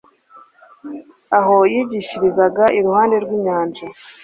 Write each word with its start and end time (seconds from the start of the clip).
aho 1.37 1.55
yigishirizaga 1.73 2.63
iruhande 2.77 3.15
rw'inyanja. 3.23 3.85